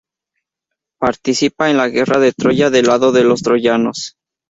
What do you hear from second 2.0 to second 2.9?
de Troya del